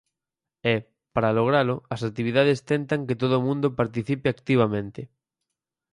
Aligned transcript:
E, 0.73 0.75
para 1.13 1.35
logralo, 1.37 1.75
as 1.93 2.01
actividades 2.09 2.59
tentan 2.71 3.05
que 3.07 3.19
todo 3.21 3.35
o 3.37 3.45
mundo 3.47 3.75
participe 3.79 4.27
activamente. 4.29 5.01